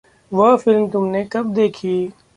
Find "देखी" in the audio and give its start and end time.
1.53-2.11